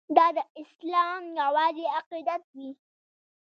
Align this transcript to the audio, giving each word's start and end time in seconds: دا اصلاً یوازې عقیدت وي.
دا 0.17 0.27
اصلاً 0.61 1.05
یوازې 1.39 1.85
عقیدت 1.99 2.43
وي. 2.55 2.69